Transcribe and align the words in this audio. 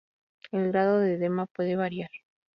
El 0.51 0.69
grado 0.71 0.97
de 0.99 1.13
edema 1.13 1.45
puede 1.45 1.75
variar. 1.75 2.09